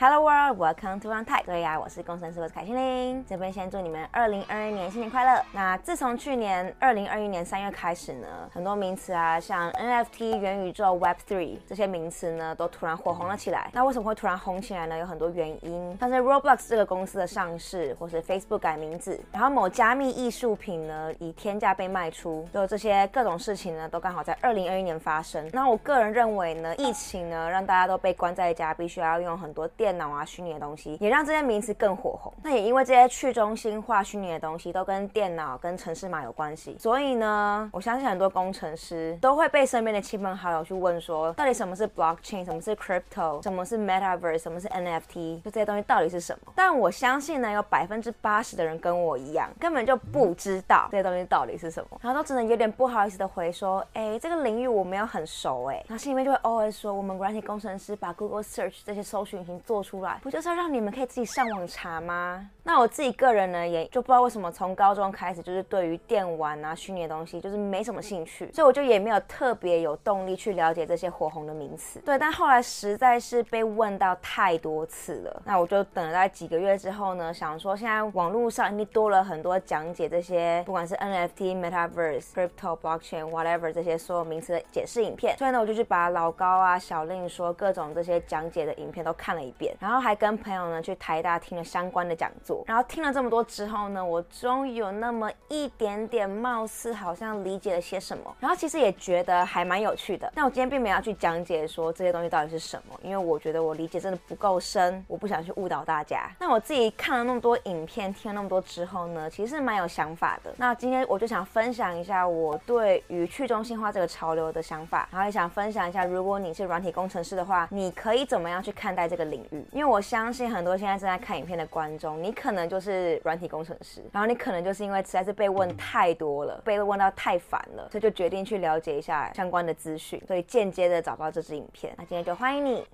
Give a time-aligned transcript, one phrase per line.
[0.00, 1.44] Hello world, welcome to Runtime。
[1.44, 3.24] 各位啊，我是工程师，我是凯西琳。
[3.24, 5.40] 这边先祝你们二零二一年新年快乐。
[5.52, 13.70] 那自从去年二零二一年三月开始呢，很多名词啊，像 NFT、元宇宙、Web Three 这些名词呢，都突然火红了起来。
[13.72, 14.98] 那为什么会突然红起来呢？
[14.98, 25.48] 有很多原因，像是 Roblox 这个公司的上市，或是 Facebook 改名字，然后某加密艺术品呢以天价被卖出，就这些各种事情呢，都刚好在二零二一年发生。
[25.52, 29.60] 那我个人认为呢，疫情呢让大家都被关在家，必须要用很多。
[29.76, 32.32] 电脑啊，虚拟的东西也让这些名词更火红。
[32.42, 46.52] 那也因为这些去中心化虚拟的东西都跟电脑、跟城市码有关系，所以呢，我相信很多工程师都会被身边的亲朋好友去问说，到底什么是 blockchain，什么是 crypto，什么是 metaverse，什么是 NFT，就这些东西到底是什么？
[46.56, 62.48] 但我相信呢，有百分之八十的人跟我一样，根本就不知道这些东西到底是什么，然后都只能有点不好意思的回说，哎，这个领域我没有很熟，哎，然后心里面就会 always 说，我们软体工程师把 Google Search 这些搜寻引擎做出来，就是要让你们可以自己上网查吗？
[62.70, 71.98] 那我自己个人呢，也就不知道为什么从高中开始，就是对于电玩啊、虚拟的东西，就是没什么兴趣，所以我就也没有特别有动力去了解这些火红的名词。
[72.00, 90.00] 对，但后来实在是被问到太多次了，那我就等了大概几个月之后呢，想说现在网络上已经多了很多讲解这些，不管是 NFT、Metaverse、Crypto、Blockchain、Whatever 这些所有名词的解释影片，所以呢，我就去把老高啊、小令说各种这些讲解的影片都看了一遍，然后。
[90.00, 100.30] 还跟朋友呢去台大听了相关的讲座，然后听了这么多之后呢，我终于有那么一点点貌似好像理解了些什么，然后其实也觉得还蛮有趣的。
[100.34, 106.28] 但我今天并没有要去讲解说这些东西到底是什么，因为我觉得我理解真的不够深，我不想去误导大家。
[106.38, 110.52] 那我自己看了那么多影片，听了那么多之后呢，其实蛮有想法的。
[110.56, 119.98] 那今天我就想分享一下我对于去中心化这个潮流的想法，然后也想分享一下，如果你是软体工程师的话，你可以怎么样去看待这个领域，因为我。
[120.10, 131.94] 相信很多现在正在看影片的观众，你可能就是软体工程师，然后你可能就是因为实在是被问太多了，被问到太烦了，所以就决定去了解一下相关的资讯，所以间接的找到这支影片。
[131.98, 132.86] 那今天就欢迎你。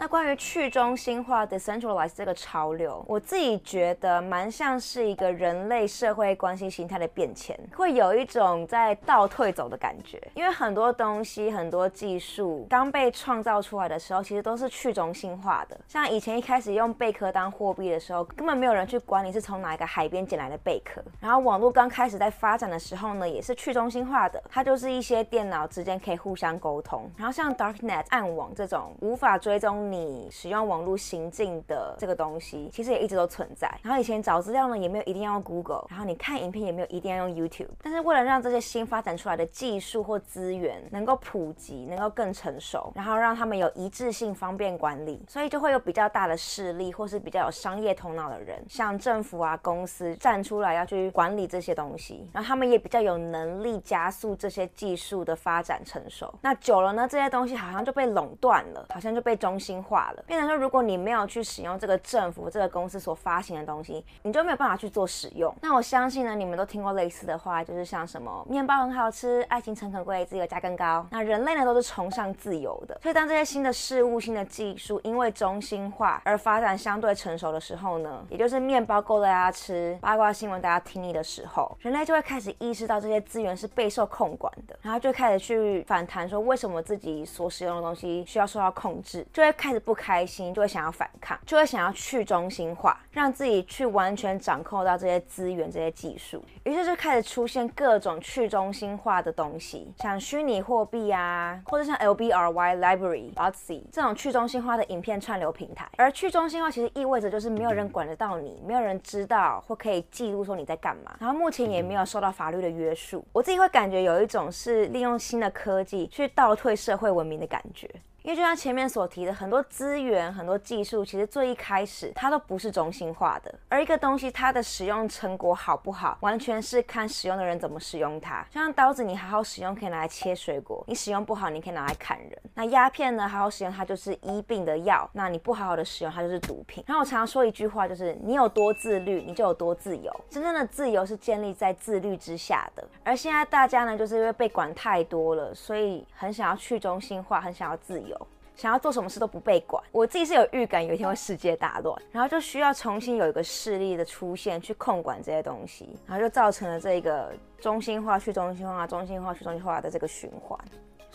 [0.00, 10.22] 那关于去中心化 （decentralized） 这个潮流，我自己觉得蛮像是一个人类社会关系形态的变迁，会有一种在倒退走的感觉。
[10.34, 15.76] 因为很多东西、很多技术刚被创造出来的时候，其实都是去中心化的。
[15.88, 21.02] 像以前一开始用贝壳当货币的时候，根本没有人去管你是从哪一个海边捡来的贝壳。
[21.18, 27.10] 然后网络刚开始在发展的时候呢，也是去中心化的，它就是一些电脑之间可以互相沟通。
[27.16, 29.87] 然后像 Darknet 暗网这种无法追踪。
[29.90, 33.68] 你使用网络行进的这个东西，其实也一直都存在。
[33.82, 37.68] 然后以前找资料呢，也没有一定要用 Google，然后你看影片也没有一定要用 YouTube。
[37.82, 56.32] 但是为了让这些新发展出来的技术或资源能够普及，能够更成熟，然后让他们有一致性，方便管理，所以就会有比较大的势力或是比较有商业头脑的人，像政府啊、公司站出来要去管理这些东西，然后他们也比较有能力加速这些技术的发展成熟。
[56.42, 65.54] 那久了呢，这些东西好像就被垄断了，好像就被中心化了，变成说，如果你没有去使用这个政府这个公司所发行的东西，你就没有办法去做使用。
[65.60, 71.06] 那我相信呢，你们都听过类似的话，就是像什么面包很好吃，爱情诚可贵，自由价更高。
[71.10, 89.78] 那人类呢，都是崇尚自由的，所以当这些新的事物、新的技术因为中心化而发展相对成熟的时候呢，也就是面包够大家吃，八卦新闻大家听腻的时候，人类就会开始意识到这些资源是备受控管的，然后就开始去反弹说，为什么自己所使用的东西需要受到控制，就会开开始。
[89.88, 96.44] 不开心就会想要反抗，就会想要去中心化，让自己去完全掌控到这些资源、这些技术。
[96.64, 105.88] 于是就开始出现各种去中心化的东西，像虚拟货币啊，或者像 LBRY Library、Otzi 这种去中心化的影片串流平台。
[105.96, 111.16] 而去中心化其实意味着就是没有人管得到你，没有人知道或可以记录说你在干嘛。
[111.20, 113.24] 然后目前也没有受到法律的约束。
[113.32, 117.88] 我自己会感觉有一种是利用新的科技去倒退社会文明的感觉。
[118.22, 123.54] 因为就像前面所提的，很多资源、很多技术，其实最一开始它都不是中心化的。
[123.68, 128.44] 而一个东西，它的使用成果好不好，完全是看使用的人怎么使用它。
[128.50, 132.30] 就像刀子，你好好使用可以拿来切水果；你使用不好，你可以拿来砍人。
[132.54, 136.84] 那鸦片呢，好好使用它就是医病的药；那你不好好的使用，它就是毒品。
[136.86, 140.12] 然后我常常说一句话，就是你有多自律，你就有多自由。
[140.28, 142.86] 真正的自由是建立在自律之下的。
[143.04, 148.17] 而现在大家呢，就是因为被管太多了，所以很想要去中心化，很想要自由。
[148.58, 160.58] 想要做什么事都不被管，我自己是有预感有一天会世界大乱，然后就需要重新有一个势力的出现去控管这些东西，然后就造成了这个中心化去中心化、中心化去中心化的这个循环。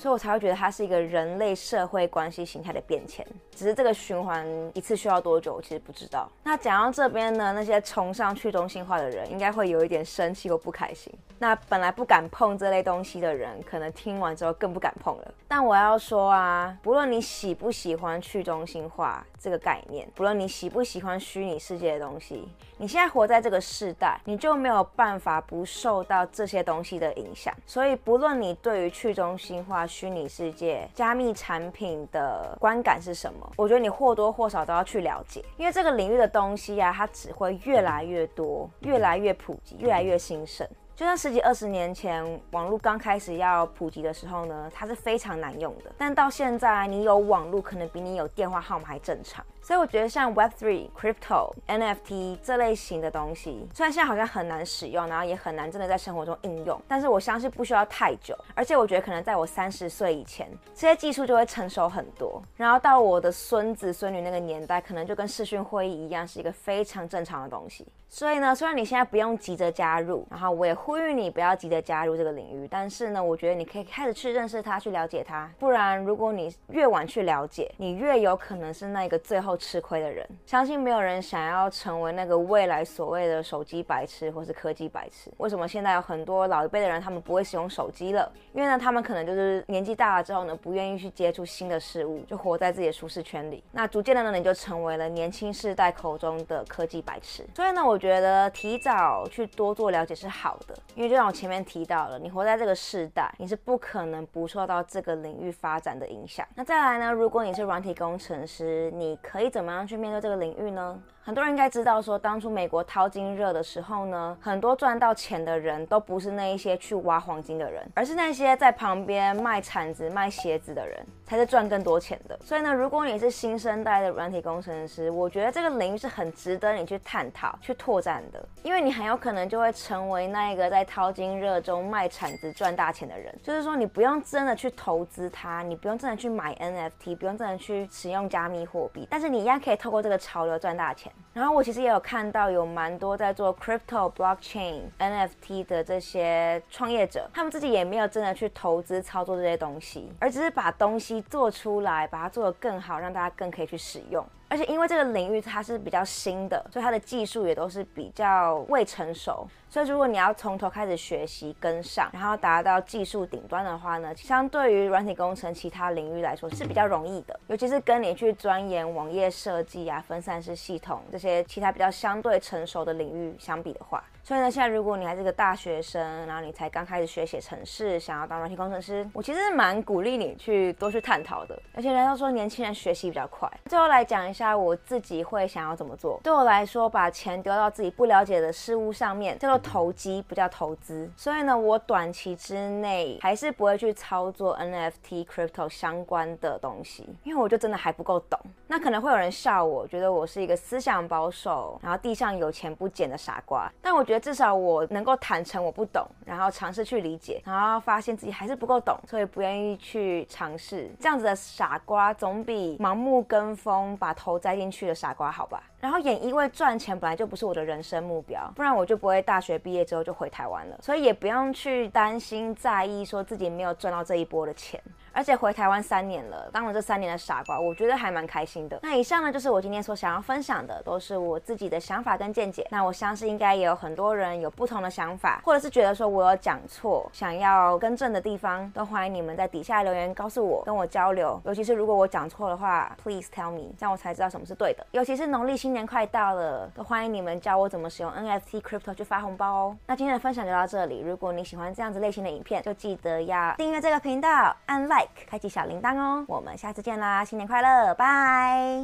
[0.04, 3.26] 所以我才会觉得它是一个人类社会关系形态的变迁。
[3.56, 6.30] 只是这个循环一次需要多久，我其实不知道。
[6.44, 11.14] 那讲到这边呢，那些崇尚去中心化的人应该会有一点生气或不开心。
[11.40, 15.34] 那本来不敢碰这类东西的人，可能听完之后更不敢碰了。
[15.48, 27.54] 但我要说啊，不论你喜不喜欢去中心化这个概念，不论你喜不喜欢虚拟世界的东西，你现在活在这个世代，你就没有办法不受到这些东西的影响。
[27.68, 40.68] 所以，不论你对于去中心化虚拟世界、加密产品的观感是什么，我觉得你或多或少都要去了解，因为这个领域的东西、啊，它只会越来越多、越来越普及、越来越兴盛。
[40.96, 45.92] 就像十几二十年前网络刚开始要普及的时候呢，它是非常难用的。
[45.96, 49.46] 但到现在，你有网络可能比你有电话号码还正常。
[49.64, 58.38] 所以我觉得像 Web3、Crypto、NFT 这类型的东西，虽然现在好像很难使用，然后也很难真的在生活中应用，但是我相信不需要太久。
[58.54, 62.44] 而且我觉得可能在我三十岁以前，这些技术就会成熟很多。
[62.58, 67.88] 然后到我的孙子孙女那个年代，可能就跟视讯会议一样，是一个非常正常的东西。
[68.10, 75.50] 所以呢，虽然你现在不用急着加入，然后我也呼吁你不要急着加入这个领域，但是呢，我觉得你可以开始去认识它，去了解它。
[75.58, 80.28] 不然，如果你越晚去了解，你越有可能是那个最后吃亏的人。
[80.46, 85.32] 相信没有人想要成为那个未来所谓的手机白痴或是科技白痴。
[85.38, 88.32] 为什么现在有很多老一辈的人他们不会使用手机了？
[88.54, 93.64] 因为呢，他们可能就是年纪大了之后呢，不愿意去接触新的事物，就活在自己的舒适圈里。
[93.72, 97.46] 那逐渐的呢，你就成为了年轻世代口中的科技白痴。
[97.56, 106.48] 所以呢，我觉得提早去多做了解是好的，因为就像我前面提到了，你活在这个世代，你是不可能不受到这个领域发展的影响。
[106.56, 111.00] 那再来呢，如果你是软体工程师，你可以以怎么样去面对这个领域呢？
[111.26, 122.38] 很多人应该知道，说当初美国淘金热的时候呢，很多赚到钱的人都不是那一些去挖黄金的人，而是那些在旁边卖铲子、卖鞋子的人，才是赚更多钱的。
[122.44, 133.34] 所以呢，如果你是新生代的软体工程师，我觉得这个领域是很值得你去探讨、去拓展的，因为你很有可能就会成为那一个在淘金热中卖铲子赚大钱的人。
[133.42, 141.13] 就是说，你不用真的去投资它，你不用真的去买 NFT，不用真的去使用加密货币，但是你一样可以透过这个潮流赚大钱。
[141.34, 154.24] 然后我其实也有看到有蛮多在做 crypto、blockchain、NFT 的这些创业者，他们自己也没有真的去投资操作这些东西，而只是把东西做出来，把它做得更好，让大家更可以去使用。
[154.54, 159.48] 而且因为这个领域它是比较新的，所以它的技术也都是比较未成熟。
[159.68, 167.40] 所以如果你要从头开始学习跟上，然后达到技术顶端的话呢，相对于软体工程其他领域来说是比较容易的。
[167.48, 174.04] 尤其是跟你去钻研网页设计啊、分散式系统这些其他比较相对成熟的领域相比的话。
[174.24, 181.60] 所以呢，现在如果你还是个大学生，然后你才刚开始学写程式，想要当软体工程师，我其实是蛮鼓励你去多去探讨的。
[181.74, 183.50] 而且人家说年轻人学习比较快。
[183.66, 186.20] 最后来讲一下我自己会想要怎么做。
[186.24, 191.08] 对我来说，把钱丢到自己不了解的事物上面叫做投机，不叫投资。
[191.16, 198.40] 所以呢，我短期之内还是不会去操作 NFT、Crypto 相关的东西，因为我就真的还不够懂。
[198.68, 203.72] 那可能会有人笑我，觉得我是一个思想保守，然后地上有钱不捡的傻瓜。
[203.80, 204.24] 但我觉得。
[204.24, 210.90] 至少我能够坦诚我不懂，然后尝试去理解，然后发现自己还是不够懂，所以不愿意去尝试。
[210.98, 215.62] 这样子的傻瓜总比盲目跟风把头栽进去的傻瓜好吧？
[215.82, 220.78] 然后也因为赚钱本来就不是我的人生目标，不然我就不会大学毕业之后就回台湾了。
[220.82, 224.82] 所以也不用去担心在意说自己没有赚到这一波的钱。
[225.14, 228.80] 而且回台湾三年了，当了这三年的傻瓜，我觉得还蛮开心的。
[228.82, 232.68] 那以上呢，就是我今天所想要分享的，都是我自己的想法跟见解。
[232.72, 241.40] 那我相信应该也有很多人有不同的想法，或者是觉得说我有讲错，想要更正的地方，都欢迎你们在底下留言告诉我，跟我交流。
[241.46, 244.86] 尤其是如果我讲错的话，please tell me，这样我才知道什么是对的。
[244.92, 249.78] 尤其是农历新年快到了，都欢迎你们教我怎么使用 NFT Crypto 去发红包哦。
[249.86, 257.24] 那今天的分享就到这里，如果你喜欢这样子类型的影片，就记得要订阅这个频道，按 Like 开启小铃铛哦，我们下次见啦！
[257.26, 258.82] 新年快乐，拜。